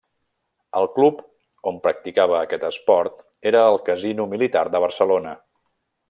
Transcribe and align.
El 0.79 0.87
club 0.95 1.19
on 1.73 1.77
practicava 1.83 2.39
aquest 2.39 2.65
esport 2.71 3.21
era 3.53 3.61
el 3.73 3.77
Casino 3.93 4.29
Militar 4.35 4.65
de 4.77 4.83
Barcelona. 4.89 5.35